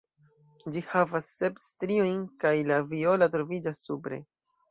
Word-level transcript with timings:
Ĝi 0.75 0.81
havas 0.93 1.27
sep 1.33 1.59
striojn 1.65 2.17
kaj 2.45 2.55
la 2.71 2.81
viola 2.95 3.31
troviĝas 3.37 3.85
supre. 3.91 4.19